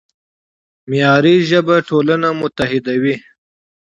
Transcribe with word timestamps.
معیاري 0.89 1.35
ژبه 1.49 1.75
ټولنه 1.89 2.27
متحدوي. 2.41 3.15